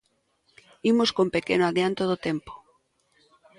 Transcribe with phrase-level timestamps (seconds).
[0.91, 2.51] Imos cun pequeno adianto do tempo.